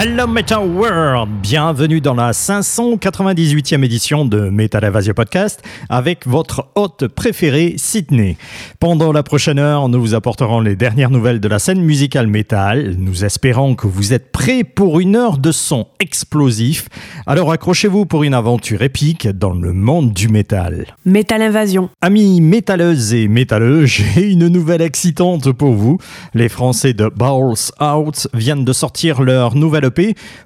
Hello 0.00 0.28
Metal 0.28 0.60
World, 0.60 1.28
bienvenue 1.42 2.00
dans 2.00 2.14
la 2.14 2.30
598e 2.30 3.84
édition 3.84 4.24
de 4.24 4.48
Metal 4.48 4.84
Invasion 4.84 5.12
Podcast 5.12 5.60
avec 5.88 6.24
votre 6.24 6.68
hôte 6.76 7.08
préféré 7.08 7.74
Sydney. 7.78 8.36
Pendant 8.78 9.10
la 9.10 9.24
prochaine 9.24 9.58
heure, 9.58 9.88
nous 9.88 10.00
vous 10.00 10.14
apporterons 10.14 10.60
les 10.60 10.76
dernières 10.76 11.10
nouvelles 11.10 11.40
de 11.40 11.48
la 11.48 11.58
scène 11.58 11.82
musicale 11.82 12.28
métal. 12.28 12.94
Nous 12.96 13.24
espérons 13.24 13.74
que 13.74 13.88
vous 13.88 14.12
êtes 14.12 14.30
prêts 14.30 14.62
pour 14.62 15.00
une 15.00 15.16
heure 15.16 15.36
de 15.36 15.50
son 15.50 15.88
explosif. 15.98 16.88
Alors 17.26 17.50
accrochez-vous 17.50 18.06
pour 18.06 18.22
une 18.22 18.34
aventure 18.34 18.82
épique 18.82 19.26
dans 19.26 19.52
le 19.52 19.72
monde 19.72 20.12
du 20.12 20.28
métal. 20.28 20.86
Metal 21.06 21.42
Invasion. 21.42 21.90
Amis 22.00 22.40
métalleuses 22.40 23.14
et 23.14 23.26
métalleux, 23.26 23.84
j'ai 23.86 24.30
une 24.30 24.46
nouvelle 24.46 24.82
excitante 24.82 25.50
pour 25.50 25.72
vous. 25.72 25.98
Les 26.34 26.48
Français 26.48 26.92
de 26.92 27.08
Balls 27.08 27.72
Out 27.80 28.28
viennent 28.32 28.64
de 28.64 28.72
sortir 28.72 29.22
leur 29.22 29.56
nouvelle 29.56 29.87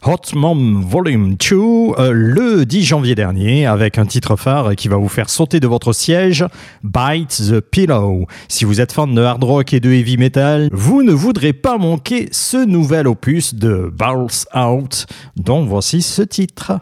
Hot 0.05 0.35
Mom 0.35 0.83
Volume 0.83 1.35
2 1.35 1.57
euh, 1.57 2.13
le 2.13 2.65
10 2.65 2.85
janvier 2.85 3.15
dernier 3.15 3.67
avec 3.67 3.99
un 3.99 4.07
titre 4.07 4.37
phare 4.37 4.75
qui 4.77 4.89
va 4.89 4.97
vous 4.97 5.09
faire 5.09 5.31
sauter 5.31 5.61
de 5.61 5.67
votre 5.67 5.93
siège, 5.93 6.45
Bite 6.83 7.43
the 7.51 7.61
Pillow. 7.61 8.27
Si 8.49 8.65
vous 8.65 8.81
êtes 8.81 8.93
fan 8.93 9.15
de 9.15 9.23
hard 9.23 9.43
rock 9.45 9.73
et 9.73 9.81
de 9.81 9.91
heavy 9.91 10.17
metal, 10.17 10.69
vous 10.73 11.03
ne 11.03 11.13
voudrez 11.13 11.53
pas 11.53 11.79
manquer 11.79 12.29
ce 12.33 12.65
nouvel 12.65 13.09
opus 13.09 13.55
de 13.55 13.91
Balls 13.93 14.47
Out 14.55 15.07
dont 15.37 15.65
voici 15.65 16.03
ce 16.03 16.23
titre. 16.23 16.81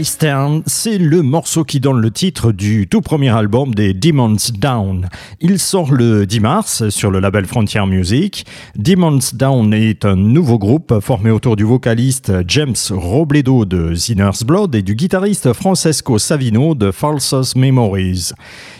Stand, 0.00 0.62
c'est 0.66 0.96
le 0.96 1.20
morceau 1.20 1.64
qui 1.64 1.78
donne 1.78 2.00
le 2.00 2.10
titre 2.10 2.50
du 2.50 2.88
tout 2.88 3.02
premier 3.02 3.28
album 3.28 3.74
des 3.74 3.92
Demons 3.92 4.36
Down. 4.58 5.08
Il 5.40 5.58
sort 5.58 5.92
le 5.92 6.24
10 6.24 6.40
mars 6.40 6.88
sur 6.88 7.10
le 7.10 7.20
label 7.20 7.44
Frontier 7.44 7.84
Music. 7.86 8.46
Demons 8.74 9.18
Down 9.34 9.74
est 9.74 10.06
un 10.06 10.16
nouveau 10.16 10.58
groupe 10.58 10.98
formé 11.00 11.30
autour 11.30 11.56
du 11.56 11.64
vocaliste 11.64 12.32
James 12.48 12.74
Robledo 12.90 13.66
de 13.66 13.94
Zinner's 13.94 14.44
Blood 14.44 14.74
et 14.74 14.82
du 14.82 14.94
guitariste 14.94 15.52
Francesco 15.52 16.18
Savino 16.18 16.74
de 16.74 16.90
Falsus 16.90 17.54
Memories. 17.54 18.30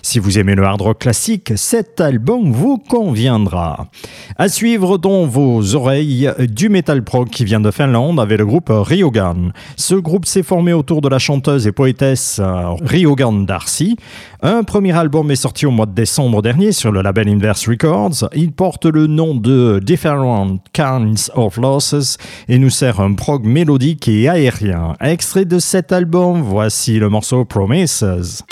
Si 0.00 0.18
vous 0.18 0.38
aimez 0.38 0.54
le 0.54 0.64
hard 0.64 0.80
rock 0.80 1.00
classique, 1.00 1.52
cet 1.56 2.00
album 2.00 2.52
vous 2.52 2.78
conviendra. 2.78 3.88
À 4.38 4.48
suivre 4.48 4.96
dans 4.96 5.26
vos 5.26 5.74
oreilles 5.74 6.32
du 6.38 6.70
metal 6.70 7.04
prog 7.04 7.28
qui 7.28 7.44
vient 7.44 7.60
de 7.60 7.70
Finlande 7.70 8.18
avec 8.18 8.38
le 8.38 8.46
groupe 8.46 8.70
Ryogan. 8.70 9.52
Ce 9.76 9.94
groupe 9.94 10.24
s'est 10.24 10.42
formé 10.42 10.72
autour 10.72 11.01
de 11.02 11.08
la 11.08 11.18
chanteuse 11.18 11.66
et 11.66 11.72
poétesse 11.72 12.40
euh, 12.42 12.74
Ryogan 12.82 13.44
Darcy. 13.44 13.96
Un 14.40 14.62
premier 14.62 14.96
album 14.96 15.30
est 15.30 15.36
sorti 15.36 15.66
au 15.66 15.70
mois 15.70 15.86
de 15.86 15.92
décembre 15.92 16.40
dernier 16.40 16.72
sur 16.72 16.90
le 16.90 17.02
label 17.02 17.28
Inverse 17.28 17.68
Records. 17.68 18.28
Il 18.34 18.52
porte 18.52 18.86
le 18.86 19.06
nom 19.06 19.34
de 19.34 19.80
Different 19.82 20.58
Kinds 20.72 21.30
of 21.34 21.58
Losses 21.58 22.16
et 22.48 22.58
nous 22.58 22.70
sert 22.70 23.00
un 23.00 23.14
prog 23.14 23.44
mélodique 23.44 24.08
et 24.08 24.28
aérien. 24.28 24.94
Extrait 25.00 25.44
de 25.44 25.58
cet 25.58 25.92
album, 25.92 26.40
voici 26.40 26.98
le 26.98 27.08
morceau 27.08 27.44
Promises. 27.44 28.42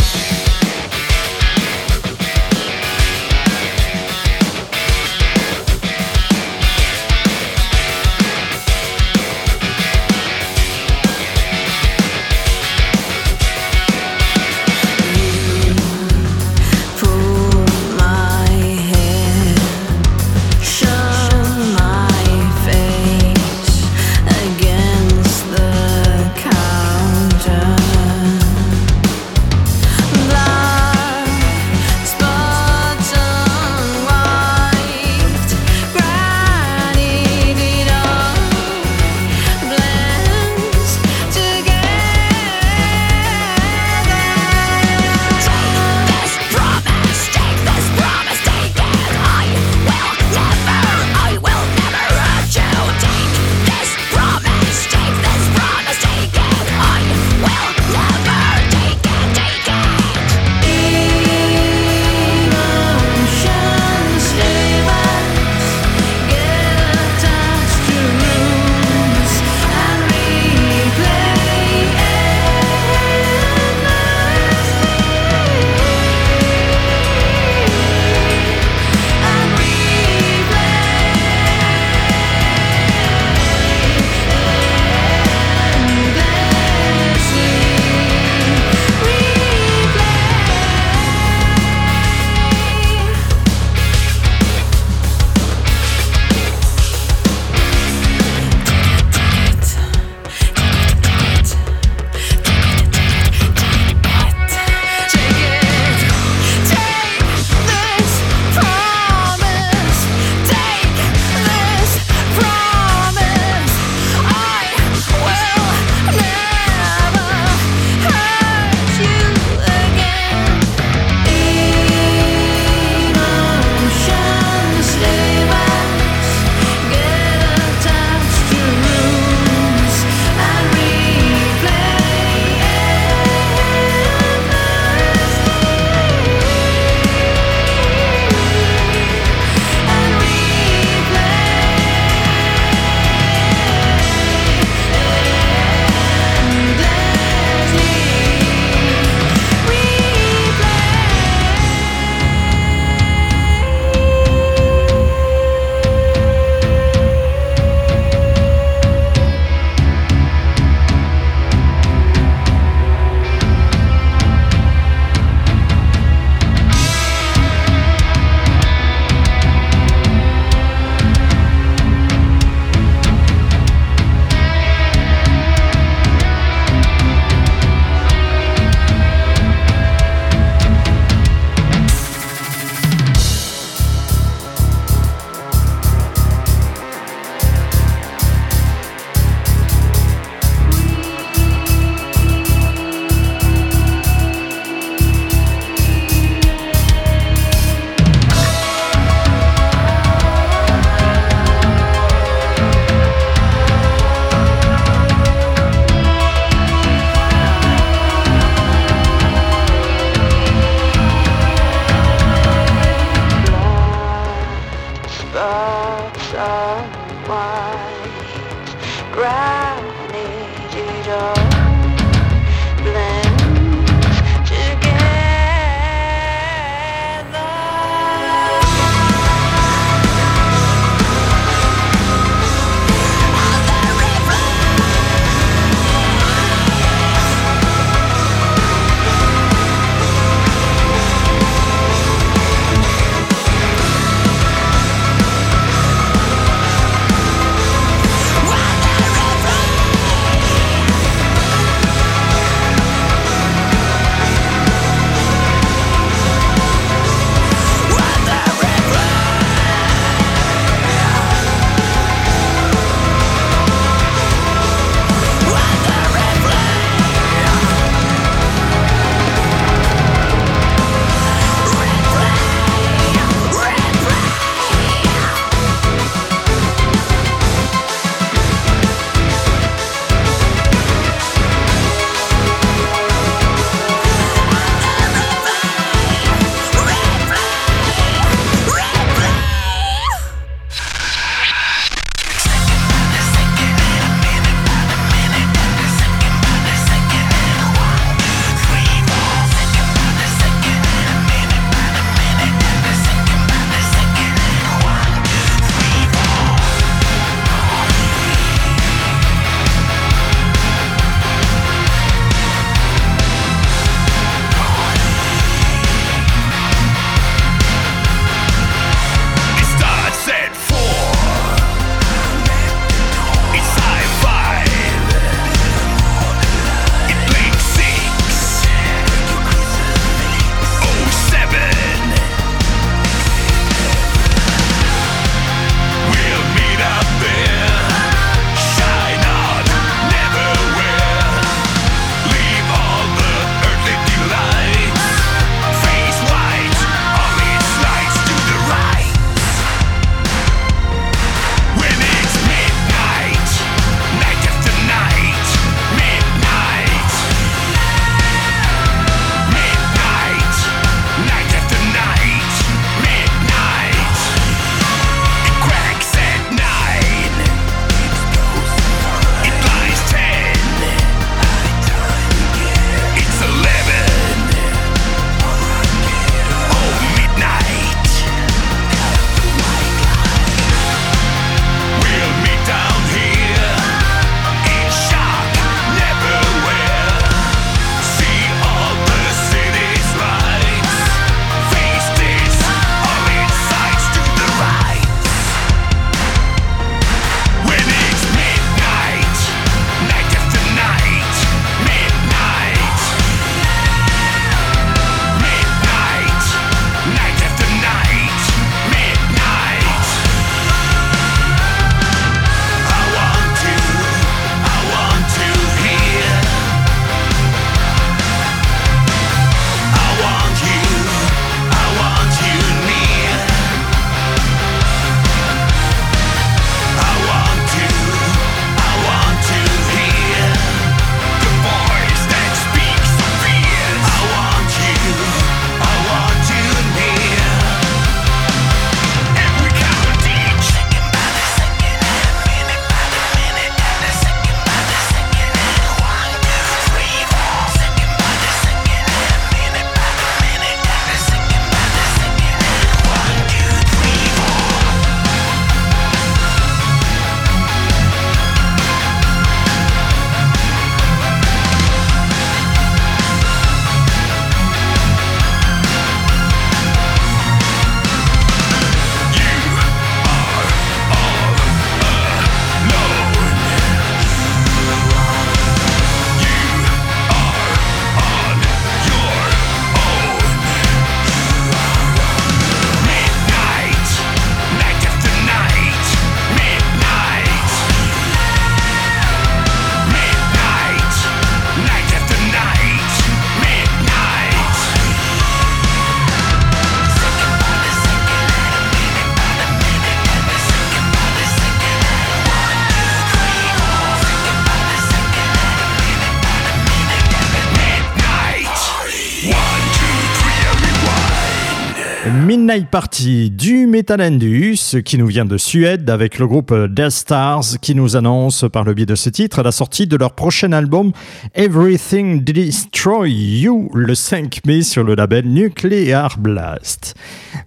Midnight 512.33 512.89
Party 512.89 513.51
du 513.51 513.89
Metal 513.89 514.21
Indus 514.21 515.03
qui 515.05 515.19
nous 515.19 515.27
vient 515.27 515.45
de 515.45 515.59
Suède 515.59 516.09
avec 516.09 516.39
le 516.39 516.47
groupe 516.47 516.73
Death 516.73 517.11
Stars 517.11 517.65
qui 517.81 517.97
nous 517.97 518.17
annonce 518.17 518.67
par 518.73 518.85
le 518.85 518.95
biais 518.95 519.07
de 519.07 519.17
ce 519.17 519.31
titre 519.31 519.63
la 519.65 519.73
sortie 519.73 520.07
de 520.07 520.17
leur 520.17 520.33
prochain 520.37 520.71
album 520.71 521.11
Everything 521.55 522.45
Destroy 522.45 523.31
You 523.31 523.91
le 523.95 524.15
5 524.15 524.65
mai 524.65 524.83
sur 524.83 525.03
le 525.03 525.17
label 525.17 525.49
Nuclear 525.49 526.39
Blast. 526.39 527.15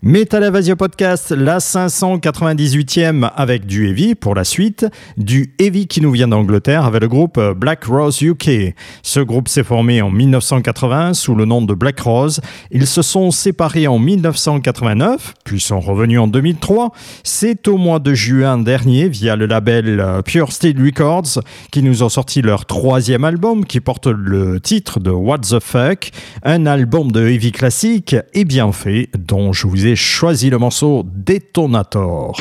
Metal 0.02 0.44
Invasion 0.44 0.76
Podcast, 0.76 1.32
la 1.32 1.60
598e 1.60 3.30
avec 3.36 3.66
du 3.66 3.90
heavy 3.90 4.16
pour 4.16 4.36
la 4.36 4.44
suite, 4.44 4.86
du 5.18 5.54
heavy 5.60 5.88
qui 5.88 6.02
nous 6.02 6.12
vient 6.12 6.28
d'Angleterre 6.28 6.86
avec 6.86 7.02
le 7.02 7.08
groupe 7.08 7.40
Black 7.58 7.84
Rose 7.86 8.22
UK. 8.22 8.76
Ce 9.02 9.20
groupe 9.20 9.50
s'est 9.50 9.64
formé 9.64 10.02
en 10.02 10.10
1980 10.10 11.14
sous 11.14 11.36
le 11.36 11.46
nom 11.46 11.62
de 11.62 11.74
Black 11.74 12.00
Rose. 12.00 12.40
Ils 12.72 12.88
se 12.88 13.02
sont 13.02 13.32
séparés 13.32 13.88
en 13.88 14.00
1989, 14.60 15.34
puis 15.44 15.60
sont 15.60 15.80
revenus 15.80 16.20
en 16.20 16.28
2003. 16.28 16.92
C'est 17.24 17.68
au 17.68 17.78
mois 17.78 18.00
de 18.00 18.14
juin 18.14 18.58
dernier, 18.58 19.08
via 19.08 19.36
le 19.36 19.46
label 19.46 20.00
euh, 20.00 20.22
Pure 20.22 20.52
Steel 20.52 20.82
Records, 20.84 21.42
qui 21.72 21.84
nous 21.84 22.04
ont 22.04 22.10
sorti 22.10 22.42
leur 22.42 22.66
troisième 22.66 23.24
album 23.24 23.66
qui 23.66 23.80
porte 23.80 24.08
le 24.08 24.60
titre 24.60 25.00
de 25.00 25.12
What 25.12 25.40
the 25.40 25.60
Fuck, 25.60 26.12
un 26.44 26.66
album 26.66 27.12
de 27.12 27.28
heavy 27.28 27.52
classique 27.52 28.16
et 28.34 28.46
bien 28.46 28.72
fait 28.72 29.10
dont 29.18 29.54
je 29.54 29.68
vous 29.68 29.88
ai 29.88 29.96
choisi 29.96 30.50
le 30.50 30.58
morceau 30.58 31.04
Detonator. 31.06 32.38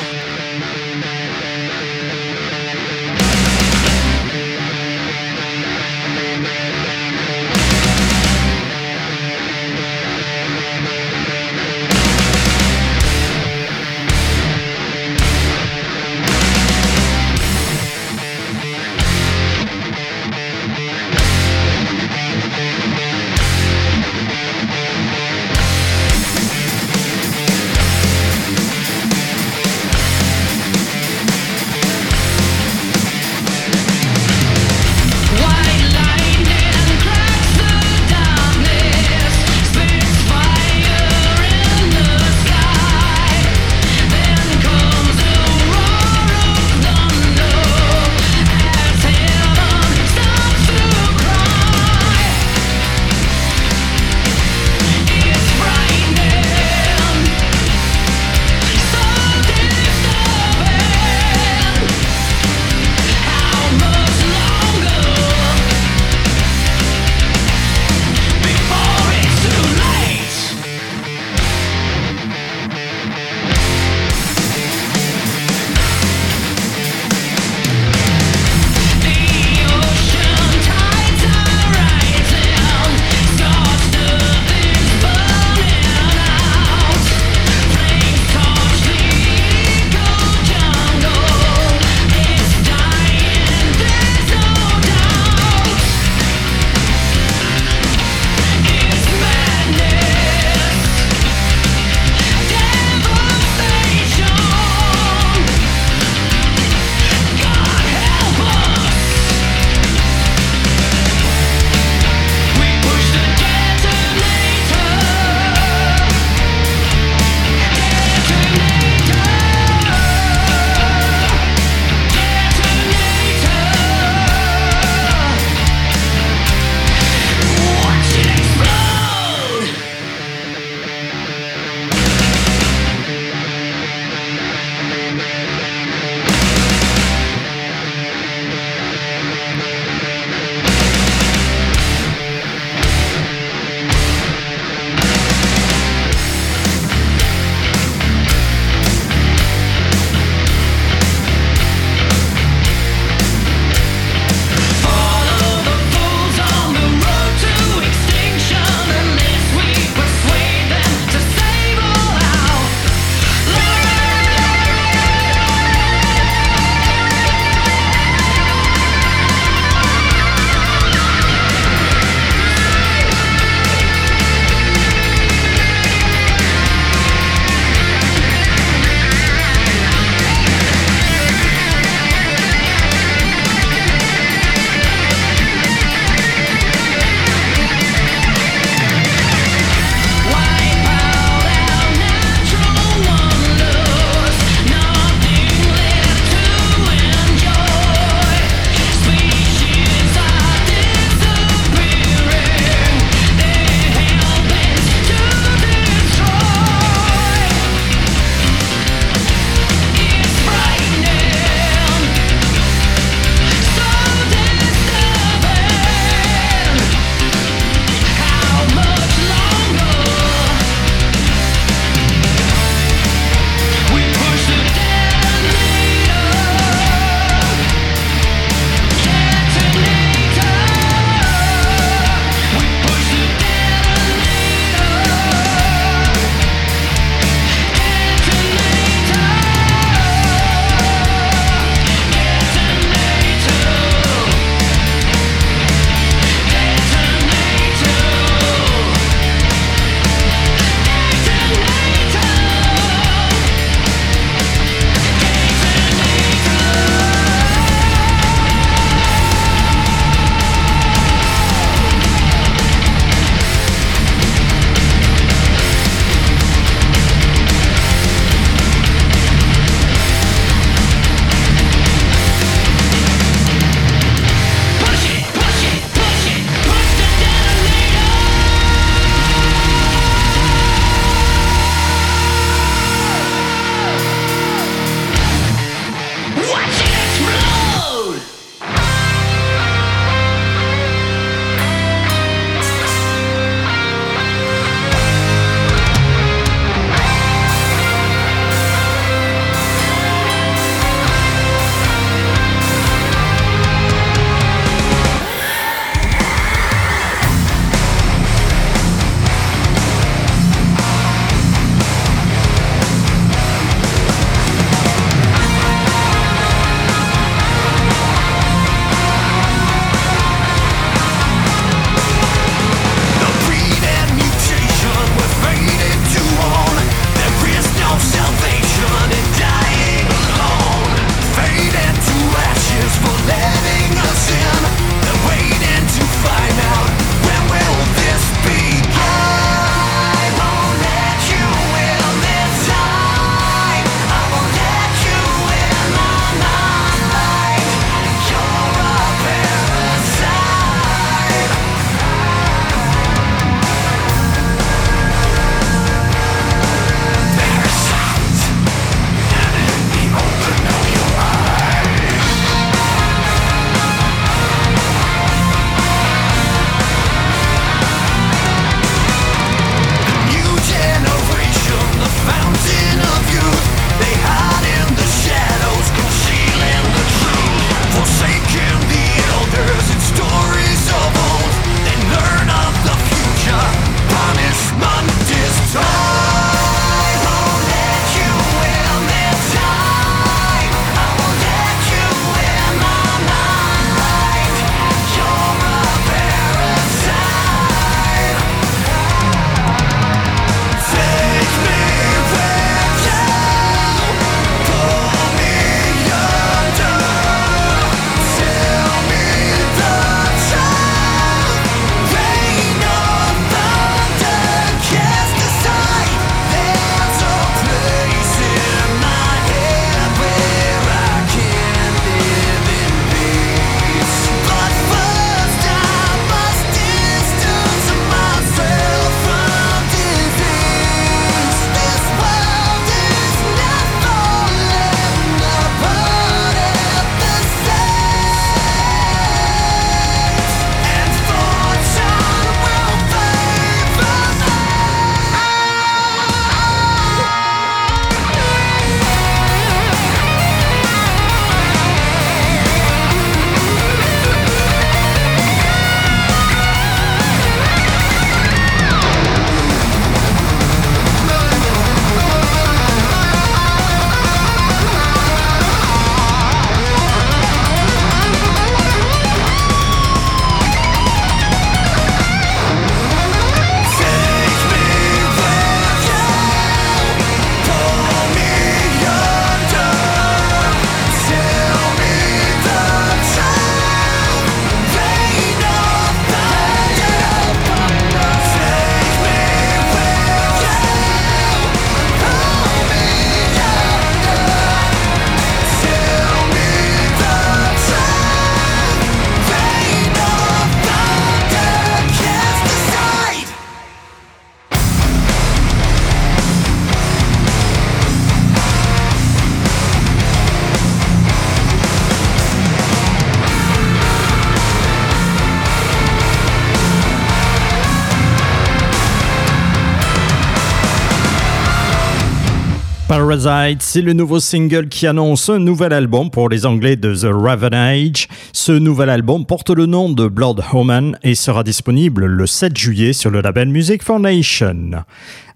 Parasite, 523.12 523.82
c'est 523.82 524.00
le 524.00 524.14
nouveau 524.14 524.40
single 524.40 524.88
qui 524.88 525.06
annonce 525.06 525.50
un 525.50 525.58
nouvel 525.58 525.92
album 525.92 526.30
pour 526.30 526.48
les 526.48 526.64
Anglais 526.64 526.96
de 526.96 527.14
The 527.14 527.30
Raven 527.30 527.74
Age. 527.74 528.26
Ce 528.54 528.72
nouvel 528.72 529.10
album 529.10 529.44
porte 529.44 529.68
le 529.68 529.84
nom 529.84 530.08
de 530.08 530.28
Blood 530.28 530.62
Omen 530.72 531.18
et 531.22 531.34
sera 531.34 531.62
disponible 531.62 532.24
le 532.24 532.46
7 532.46 532.74
juillet 532.74 533.12
sur 533.12 533.30
le 533.30 533.42
label 533.42 533.68
Music 533.68 534.02
Foundation. 534.02 535.04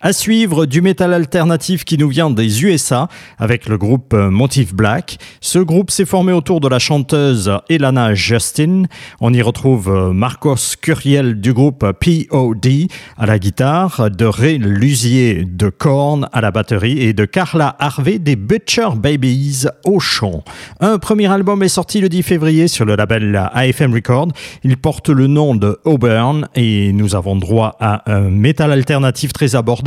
À 0.02 0.12
suivre 0.12 0.66
du 0.66 0.82
métal 0.82 1.14
alternatif 1.14 1.84
qui 1.84 1.96
nous 1.96 2.08
vient 2.08 2.28
des 2.28 2.62
USA 2.62 3.08
avec 3.38 3.66
le 3.66 3.78
groupe 3.78 4.12
Motive 4.12 4.74
Black. 4.74 5.16
Ce 5.40 5.58
groupe 5.58 5.90
s'est 5.90 6.04
formé 6.04 6.34
autour 6.34 6.60
de 6.60 6.68
la 6.68 6.78
chanteuse 6.78 7.50
Elana 7.70 8.12
Justin. 8.12 8.82
On 9.20 9.32
y 9.32 9.40
retrouve 9.40 10.12
Marcos 10.12 10.76
Curiel 10.82 11.40
du 11.40 11.54
groupe 11.54 11.80
POD 11.92 12.88
à 13.16 13.24
la 13.24 13.38
guitare, 13.38 14.10
de 14.10 14.26
Ray 14.26 14.58
Lusier 14.58 15.46
de 15.46 15.70
Korn 15.70 16.28
à 16.30 16.42
la 16.42 16.50
batterie 16.50 17.00
et 17.00 17.14
de 17.14 17.24
Carla 17.24 17.74
Harvey 17.78 18.18
des 18.18 18.36
Butcher 18.36 18.90
Babies 18.96 19.64
au 19.86 19.98
chant. 19.98 20.44
Un 20.80 20.98
premier 20.98 21.32
album 21.32 21.62
est 21.62 21.68
sorti 21.68 22.00
le 22.00 22.10
10 22.10 22.22
février 22.22 22.68
sur 22.68 22.84
le 22.84 22.96
label 22.96 23.48
AFM 23.54 23.94
Record. 23.94 24.28
Il 24.62 24.76
porte 24.76 25.08
le 25.08 25.26
nom 25.26 25.54
de 25.54 25.78
Auburn 25.84 26.48
et 26.54 26.92
nous 26.92 27.14
avons 27.14 27.36
droit 27.36 27.76
à 27.80 28.12
un 28.12 28.28
métal 28.28 28.72
alternatif 28.72 29.32
très 29.32 29.56
abordable 29.56 29.85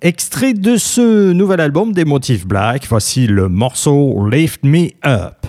Extrait 0.00 0.52
de 0.52 0.76
ce 0.76 1.32
nouvel 1.32 1.60
album 1.60 1.92
des 1.92 2.04
Motifs 2.04 2.46
Black, 2.46 2.86
voici 2.88 3.26
le 3.26 3.48
morceau 3.48 4.28
Lift 4.28 4.62
Me 4.64 4.90
Up. 5.06 5.46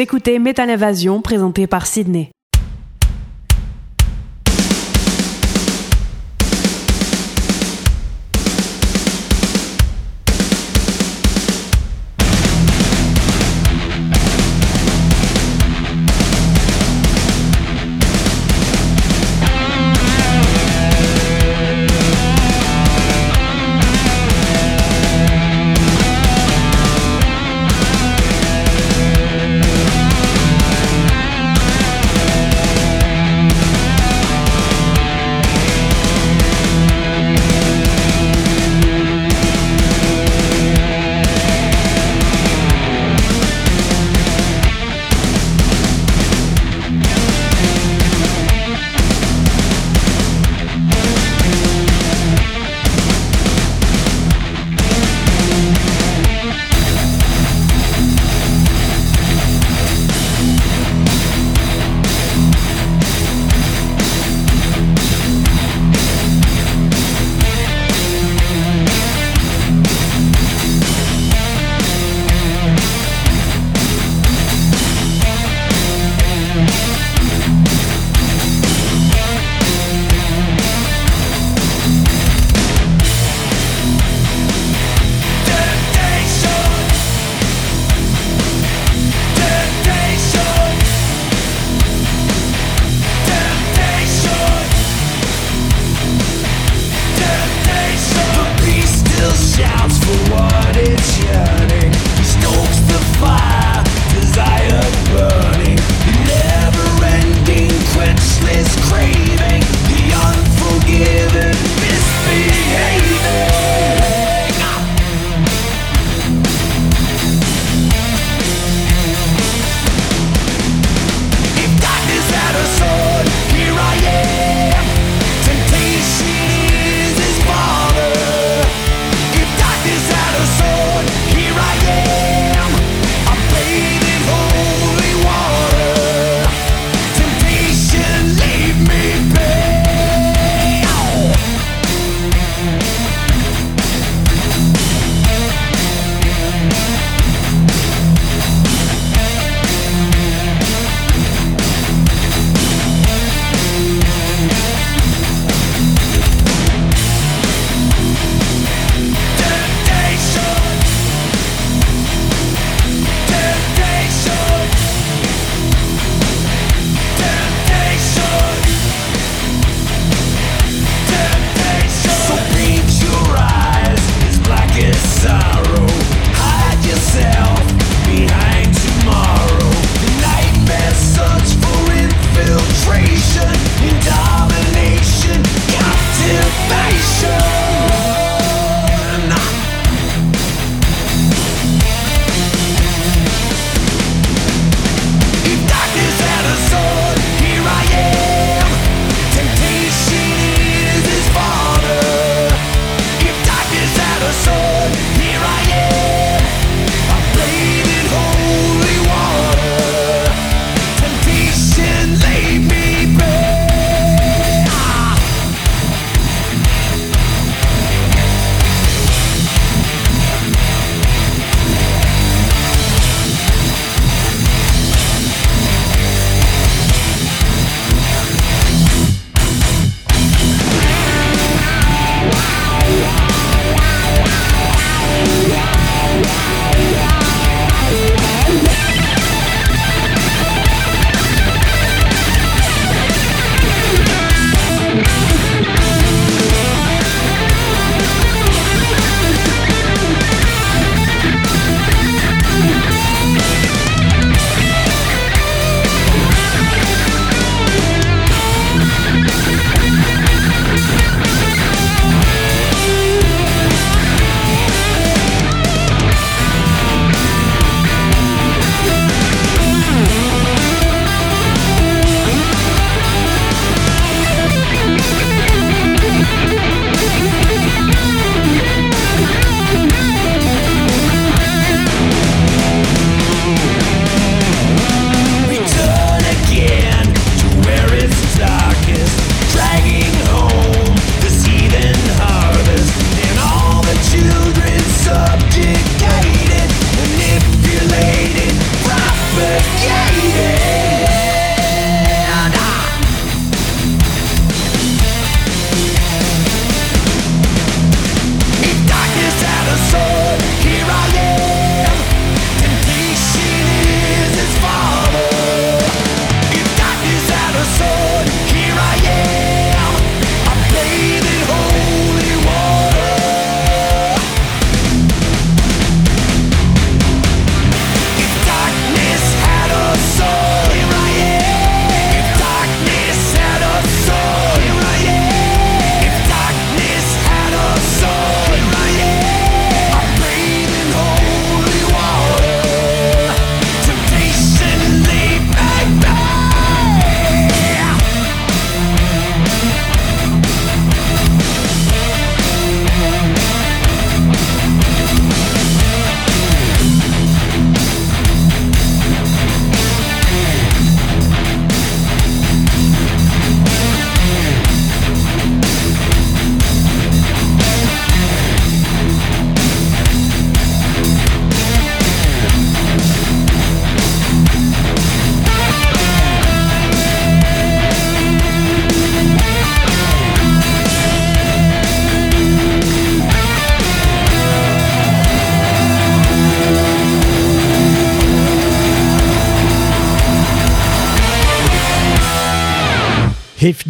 Écoutez 0.00 0.38
Métal 0.38 0.70
Invasion 0.70 1.22
présenté 1.22 1.66
par 1.66 1.86
Sydney. 1.86 2.30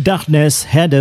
Darkness 0.09 0.67
Had 0.73 0.99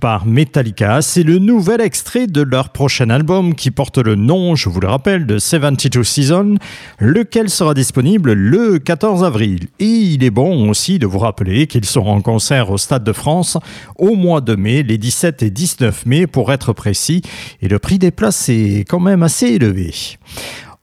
par 0.00 0.24
Metallica, 0.24 1.02
c'est 1.02 1.22
le 1.22 1.38
nouvel 1.38 1.82
extrait 1.82 2.26
de 2.26 2.40
leur 2.40 2.70
prochain 2.70 3.10
album 3.10 3.54
qui 3.54 3.70
porte 3.70 3.98
le 3.98 4.14
nom, 4.14 4.56
je 4.56 4.70
vous 4.70 4.80
le 4.80 4.88
rappelle, 4.88 5.26
de 5.26 5.38
72 5.38 6.08
Seasons, 6.08 6.54
lequel 6.98 7.50
sera 7.50 7.74
disponible 7.74 8.32
le 8.32 8.78
14 8.78 9.22
avril. 9.22 9.66
Et 9.80 9.84
il 9.84 10.24
est 10.24 10.30
bon 10.30 10.70
aussi 10.70 10.98
de 10.98 11.06
vous 11.06 11.18
rappeler 11.18 11.66
qu'ils 11.66 11.84
seront 11.84 12.14
en 12.14 12.22
concert 12.22 12.70
au 12.70 12.78
Stade 12.78 13.04
de 13.04 13.12
France 13.12 13.58
au 13.98 14.14
mois 14.14 14.40
de 14.40 14.54
mai, 14.54 14.82
les 14.82 14.96
17 14.96 15.42
et 15.42 15.50
19 15.50 16.06
mai 16.06 16.26
pour 16.26 16.50
être 16.50 16.72
précis, 16.72 17.20
et 17.60 17.68
le 17.68 17.78
prix 17.78 17.98
des 17.98 18.10
places 18.10 18.48
est 18.48 18.86
quand 18.88 19.00
même 19.00 19.22
assez 19.22 19.48
élevé. 19.48 19.92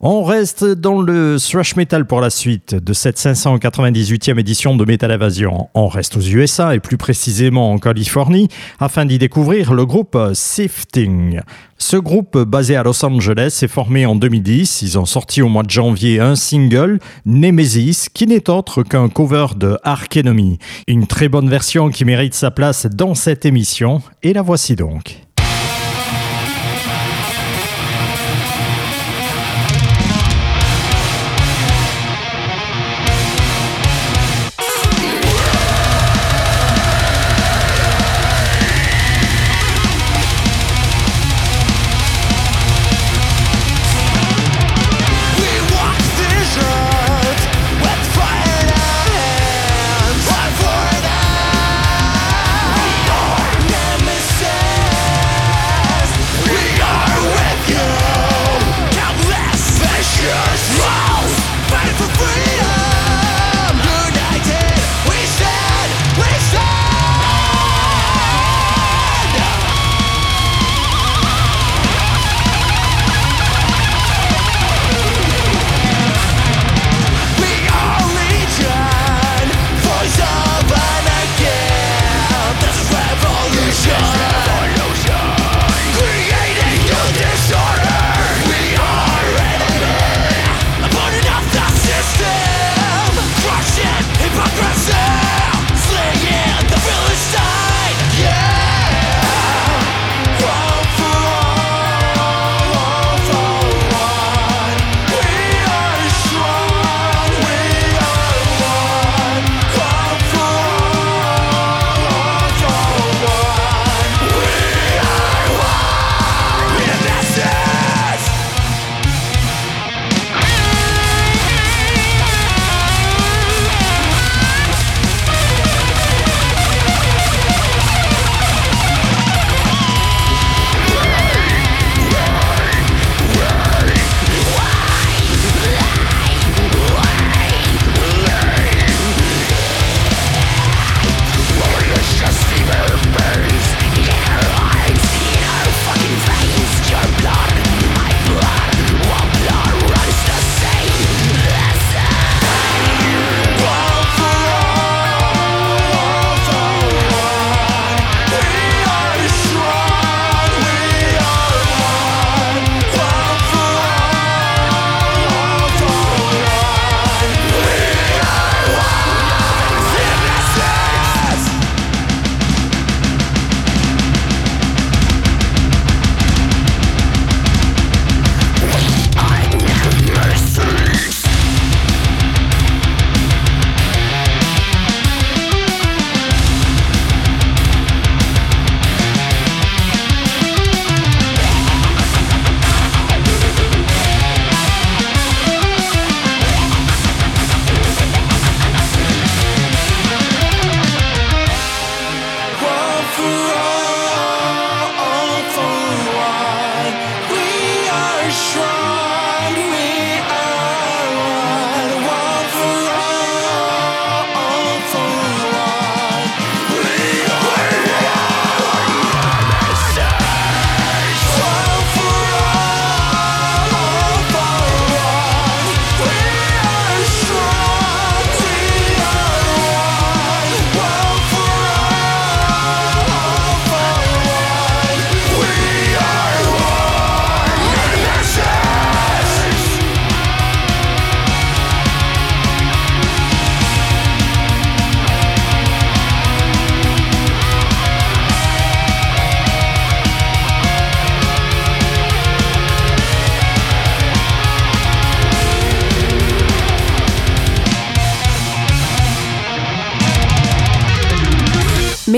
On 0.00 0.24
reste 0.24 0.62
dans 0.62 1.00
le 1.00 1.38
thrash 1.40 1.74
metal 1.74 2.06
pour 2.06 2.20
la 2.20 2.28
suite 2.28 2.74
de 2.74 2.92
cette 2.92 3.16
598e 3.18 4.38
édition 4.38 4.76
de 4.76 4.84
Metal 4.84 5.10
Invasion. 5.10 5.70
On 5.72 5.88
reste 5.88 6.18
aux 6.18 6.20
USA 6.20 6.74
et 6.74 6.80
plus 6.80 6.98
précisément 6.98 7.72
en 7.72 7.78
Californie 7.78 8.48
afin 8.78 9.06
d'y 9.06 9.16
découvrir 9.16 9.72
le 9.72 9.86
groupe 9.86 10.18
Sifting. 10.34 11.40
Ce 11.78 11.96
groupe 11.96 12.36
basé 12.36 12.76
à 12.76 12.82
Los 12.82 13.02
Angeles 13.06 13.60
est 13.62 13.68
formé 13.68 14.04
en 14.04 14.16
2010. 14.16 14.82
Ils 14.82 14.98
ont 14.98 15.06
sorti 15.06 15.40
au 15.40 15.48
mois 15.48 15.62
de 15.62 15.70
janvier 15.70 16.20
un 16.20 16.36
single, 16.36 16.98
Nemesis, 17.24 18.08
qui 18.12 18.26
n'est 18.26 18.50
autre 18.50 18.82
qu'un 18.82 19.08
cover 19.08 19.46
de 19.56 19.78
Ark 19.82 20.14
Enemy. 20.14 20.58
Une 20.88 21.06
très 21.06 21.30
bonne 21.30 21.48
version 21.48 21.88
qui 21.88 22.04
mérite 22.04 22.34
sa 22.34 22.50
place 22.50 22.84
dans 22.84 23.14
cette 23.14 23.46
émission 23.46 24.02
et 24.22 24.34
la 24.34 24.42
voici 24.42 24.76
donc. 24.76 25.25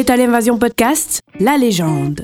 Metal 0.08 0.24
Invasion 0.24 0.56
Podcast, 0.58 1.20
la 1.38 1.58
légende. 1.58 2.22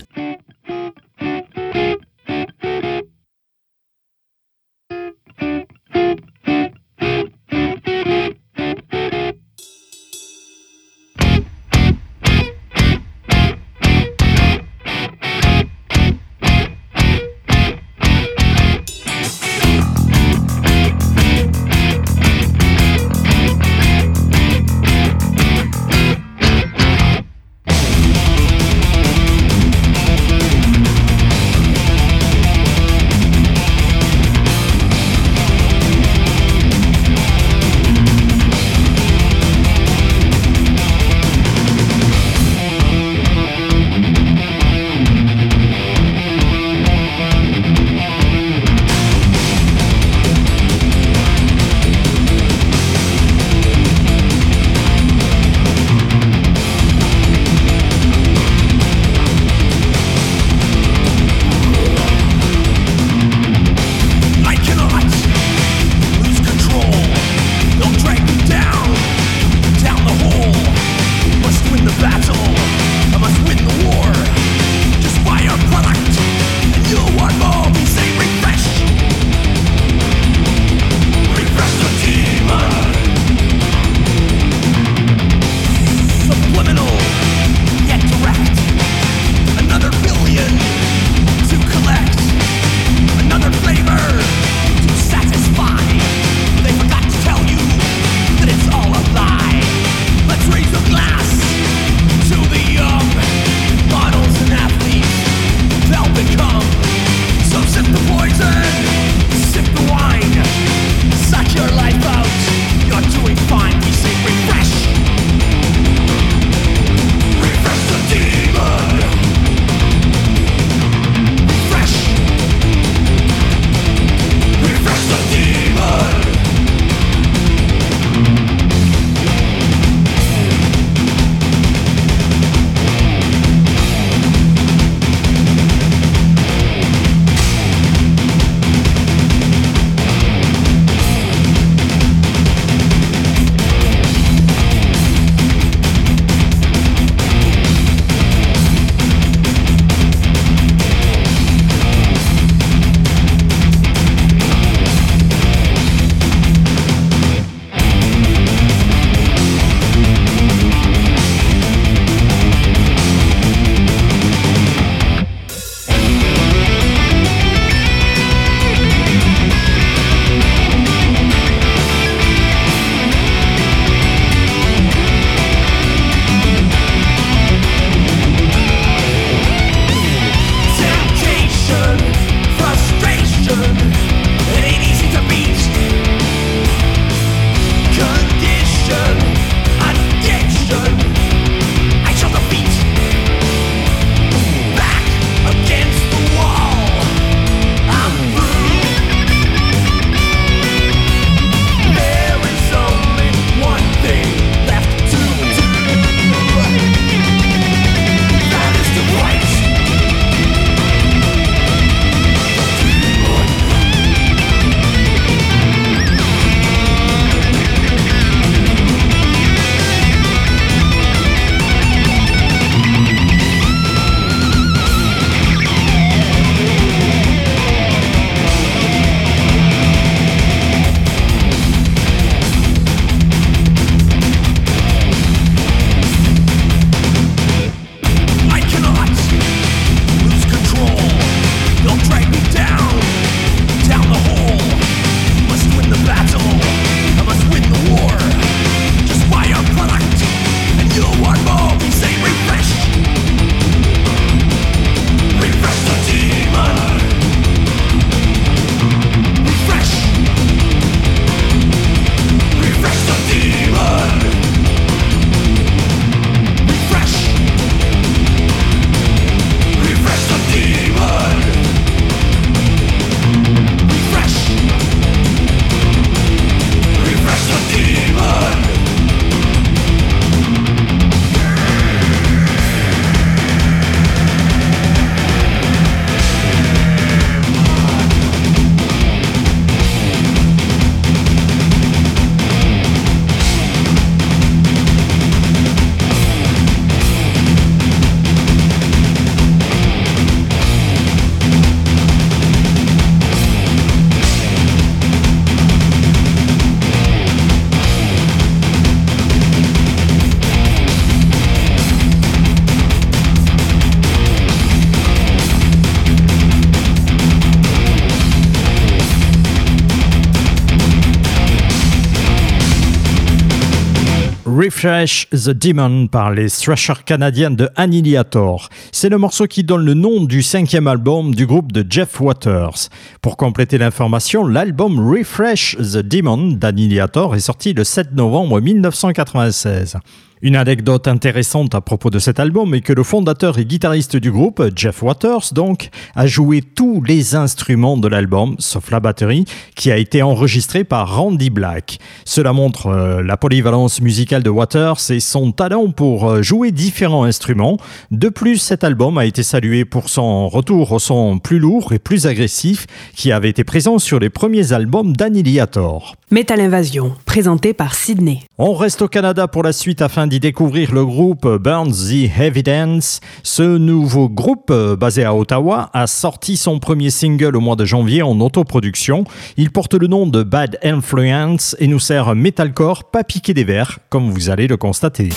Refresh 324.64 325.28
the 325.30 325.50
Demon 325.50 326.06
par 326.06 326.30
les 326.30 326.48
thrashers 326.48 327.04
canadiens 327.04 327.50
de 327.50 327.68
Annihilator. 327.76 328.70
C'est 328.92 329.10
le 329.10 329.18
morceau 329.18 329.46
qui 329.46 329.62
donne 329.62 329.84
le 329.84 329.92
nom 329.92 330.24
du 330.24 330.42
cinquième 330.42 330.86
album 330.86 331.34
du 331.34 331.44
groupe 331.44 331.70
de 331.70 331.84
Jeff 331.86 332.18
Waters. 332.18 332.88
Pour 333.20 333.36
compléter 333.36 333.76
l'information, 333.76 334.46
l'album 334.46 334.98
Refresh 334.98 335.76
the 335.76 335.98
Demon 335.98 336.52
d'Annihilator 336.52 337.34
est 337.34 337.40
sorti 337.40 337.74
le 337.74 337.84
7 337.84 338.12
novembre 338.14 338.58
1996. 338.62 339.98
Une 340.42 340.56
anecdote 340.56 341.08
intéressante 341.08 341.74
à 341.74 341.80
propos 341.80 342.10
de 342.10 342.18
cet 342.18 342.38
album 342.38 342.74
est 342.74 342.80
que 342.80 342.92
le 342.92 343.02
fondateur 343.02 343.58
et 343.58 343.64
guitariste 343.64 344.16
du 344.16 344.30
groupe, 344.30 344.62
Jeff 344.76 345.02
Waters, 345.02 345.52
donc, 345.52 345.88
a 346.14 346.26
joué 346.26 346.60
tous 346.60 347.02
les 347.02 347.34
instruments 347.34 347.96
de 347.96 348.08
l'album, 348.08 348.56
sauf 348.58 348.90
la 348.90 349.00
batterie, 349.00 349.44
qui 349.74 349.90
a 349.90 349.96
été 349.96 350.22
enregistrée 350.22 350.84
par 350.84 351.16
Randy 351.16 351.50
Black. 351.50 351.98
Cela 352.24 352.52
montre 352.52 352.88
euh, 352.88 353.22
la 353.22 353.36
polyvalence 353.36 354.00
musicale 354.00 354.42
de 354.42 354.50
Waters 354.50 355.10
et 355.10 355.20
son 355.20 355.52
talent 355.52 355.90
pour 355.90 356.28
euh, 356.28 356.42
jouer 356.42 356.72
différents 356.72 357.24
instruments. 357.24 357.78
De 358.10 358.28
plus, 358.28 358.58
cet 358.58 358.84
album 358.84 359.16
a 359.18 359.24
été 359.24 359.42
salué 359.42 359.84
pour 359.84 360.08
son 360.08 360.48
retour 360.48 360.92
au 360.92 360.98
son 360.98 361.38
plus 361.38 361.58
lourd 361.58 361.92
et 361.92 361.98
plus 361.98 362.26
agressif 362.26 362.86
qui 363.14 363.32
avait 363.32 363.50
été 363.50 363.64
présent 363.64 363.98
sur 363.98 364.18
les 364.18 364.30
premiers 364.30 364.72
albums 364.72 365.16
d'Annihilator. 365.16 366.16
Metal 366.30 366.60
Invasion, 366.60 367.12
présenté 367.26 367.72
par 367.74 367.94
Sydney. 367.94 368.40
On 368.58 368.74
reste 368.74 369.02
au 369.02 369.08
Canada 369.08 369.46
pour 369.46 369.62
la 369.62 369.72
suite 369.72 370.02
afin 370.02 370.26
d'y 370.34 370.40
découvrir 370.40 370.92
le 370.92 371.06
groupe 371.06 371.46
Burns 371.46 372.08
the 372.08 372.40
Evidence. 372.40 373.20
Ce 373.44 373.62
nouveau 373.62 374.28
groupe, 374.28 374.68
euh, 374.72 374.96
basé 374.96 375.24
à 375.24 375.32
Ottawa, 375.32 375.90
a 375.92 376.08
sorti 376.08 376.56
son 376.56 376.80
premier 376.80 377.10
single 377.10 377.54
au 377.54 377.60
mois 377.60 377.76
de 377.76 377.84
janvier 377.84 378.20
en 378.22 378.40
autoproduction. 378.40 379.22
Il 379.56 379.70
porte 379.70 379.94
le 379.94 380.08
nom 380.08 380.26
de 380.26 380.42
Bad 380.42 380.80
Influence 380.82 381.76
et 381.78 381.86
nous 381.86 382.00
sert 382.00 382.28
un 382.28 382.34
metalcore 382.34 383.04
pas 383.04 383.22
piqué 383.22 383.54
des 383.54 383.62
verres, 383.62 384.00
comme 384.08 384.28
vous 384.28 384.50
allez 384.50 384.66
le 384.66 384.76
constater. 384.76 385.28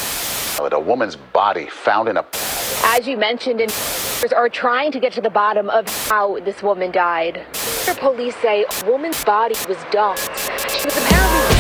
With 0.64 0.74
a 0.74 0.80
woman's 0.80 1.16
body 1.32 1.68
found 1.70 2.10
in 2.10 2.18
a 2.18 2.26
As 2.98 3.06
you 3.06 3.18
mentioned, 3.18 3.62
investigators 3.62 4.34
are 4.34 4.50
trying 4.50 4.92
to 4.94 5.00
get 5.00 5.14
to 5.14 5.22
the 5.22 5.30
bottom 5.30 5.70
of 5.70 5.86
how 6.10 6.40
this 6.44 6.64
woman 6.64 6.92
died. 6.92 7.46
The 7.86 7.96
police 8.00 8.36
say 8.42 8.66
a 8.66 8.90
woman's 8.90 9.24
body 9.24 9.56
was 9.70 9.78
dumped. 9.92 10.28
She 10.72 10.86
was 10.86 10.98
apparently 10.98 11.57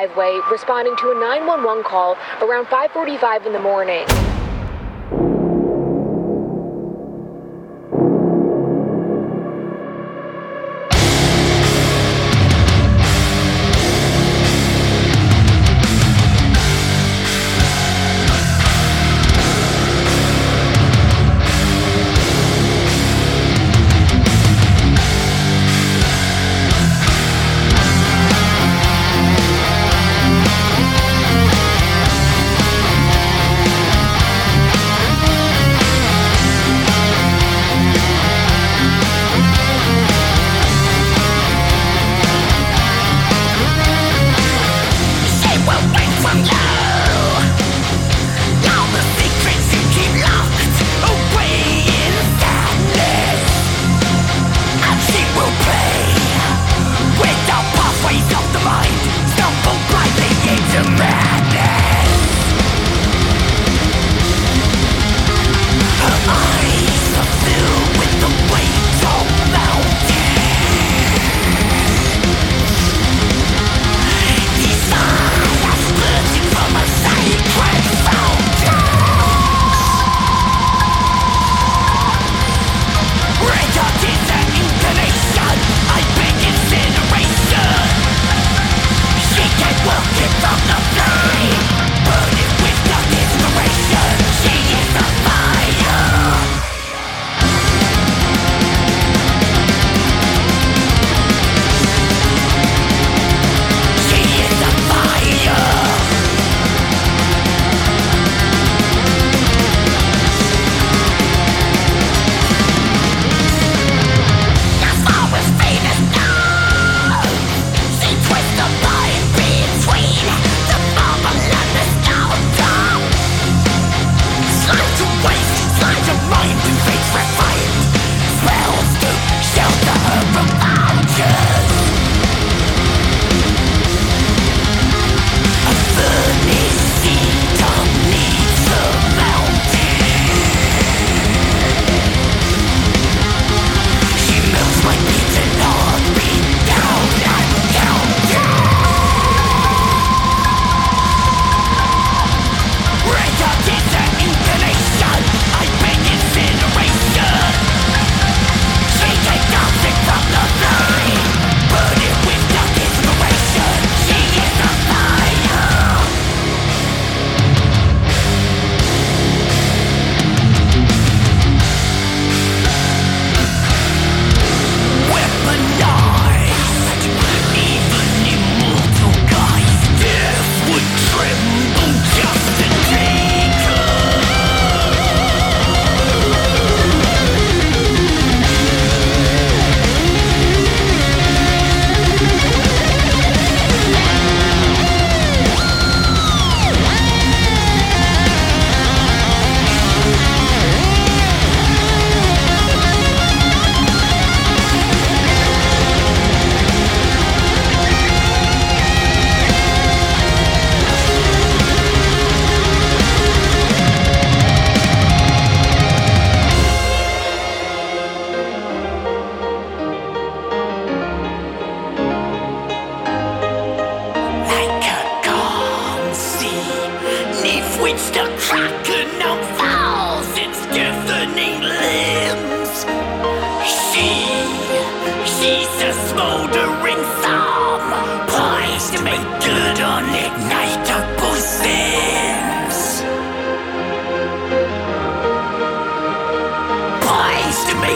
driveway, 0.00 0.40
responding 0.50 0.96
to 0.96 1.10
a 1.10 1.14
911 1.14 1.84
call 1.84 2.16
around 2.40 2.66
5:45 2.66 3.46
in 3.46 3.52
the 3.52 3.58
morning. 3.58 4.29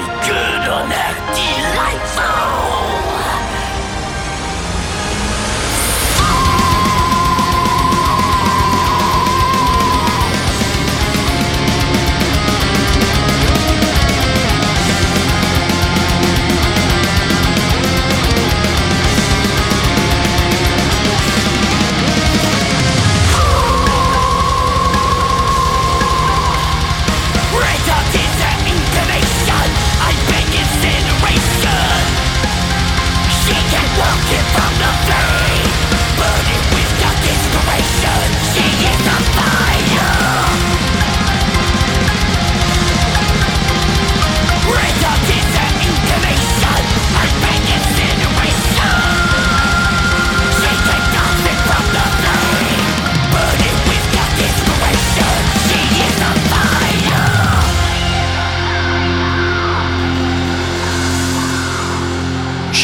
good 0.01 0.69
on 0.69 0.89
that 0.91 1.15
delightful. 1.37 2.64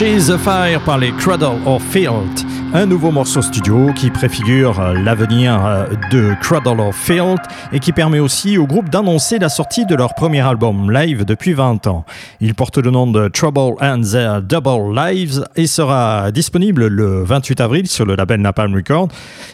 Chase 0.01 0.29
the 0.29 0.39
Fire 0.39 0.81
par 0.81 0.97
les 0.97 1.13
Cradle 1.13 1.61
of 1.67 1.83
Field, 1.83 2.47
un 2.73 2.87
nouveau 2.87 3.11
morceau 3.11 3.43
studio 3.43 3.93
qui 3.95 4.11
préfigure 4.11 4.79
euh, 4.79 4.95
l'avenir 4.95 5.65
euh, 5.67 5.87
de 6.13 6.35
Cradle 6.41 6.81
of 6.81 6.95
Field 6.95 7.39
et 7.73 7.81
qui 7.81 7.91
permet 7.91 8.21
aussi 8.21 8.59
au 8.59 8.67
groupe 8.67 8.89
d'annoncer 8.91 9.41
la 9.41 9.49
sortie 9.49 9.87
de 9.87 9.97
leur 9.97 10.15
premier 10.15 10.41
album 10.41 10.91
live 10.91 11.25
depuis 11.25 11.53
20 11.53 11.89
ans. 11.89 12.05
Il 12.41 12.55
porte 12.55 12.79
le 12.79 12.93
nom 12.93 13.09
de 13.09 13.27
Trouble 13.29 13.75
and 13.81 14.03
Their 14.03 14.43
Double 14.43 14.95
Lives 14.95 15.45
et 15.57 15.67
sera 15.67 16.31
disponible 16.31 16.87
le 16.87 17.25
28 17.25 17.61
avril 17.61 17.89
sur 17.89 18.05
le 18.05 18.15
label 18.15 18.41
Napalm 18.41 18.73
Records. 18.73 19.09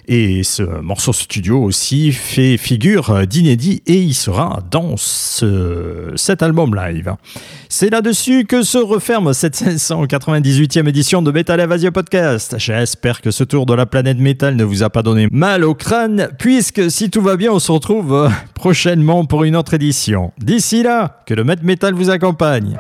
Et 0.09 0.43
ce 0.43 0.63
morceau 0.63 1.15
studio 1.15 1.63
aussi 1.63 2.13
fait 2.13 2.59
figure 2.59 3.27
d'inédit 3.27 3.83
et 3.87 3.97
il 3.97 4.15
sera 4.15 4.61
dans 4.71 4.97
ce, 4.97 6.13
cet 6.17 6.43
album 6.43 6.75
live. 6.75 7.15
C'est 7.69 7.91
là-dessus 7.91 8.45
que 8.45 8.63
se 8.63 8.79
referme 8.79 9.33
cette 9.33 9.57
598e 9.57 10.87
édition 10.89 11.23
de 11.23 11.31
Metal 11.31 11.59
Evasion 11.59 11.93
Podcast. 11.93 12.57
Que 13.15 13.31
ce 13.31 13.45
tour 13.45 13.67
de 13.67 13.75
la 13.75 13.87
planète 13.87 14.19
métal 14.19 14.57
ne 14.57 14.65
vous 14.65 14.83
a 14.83 14.91
pas 14.91 15.03
donné 15.03 15.29
mal 15.31 15.65
au 15.65 15.75
crâne, 15.75 16.29
puisque 16.39 16.91
si 16.91 17.09
tout 17.09 17.23
va 17.23 17.37
bien, 17.37 17.53
on 17.53 17.61
se 17.61 17.71
retrouve 17.71 18.13
euh, 18.13 18.29
prochainement 18.55 19.25
pour 19.25 19.45
une 19.45 19.55
autre 19.55 19.75
édition. 19.75 20.33
D'ici 20.39 20.83
là, 20.83 21.23
que 21.25 21.35
le 21.35 21.45
maître 21.45 21.65
métal 21.65 21.95
vous 21.95 22.11
accompagne. 22.11 22.77